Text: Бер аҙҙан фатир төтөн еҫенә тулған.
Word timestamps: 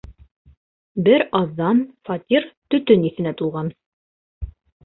Бер 1.07 1.25
аҙҙан 1.41 1.83
фатир 2.09 2.49
төтөн 2.75 3.07
еҫенә 3.11 3.35
тулған. 3.43 3.73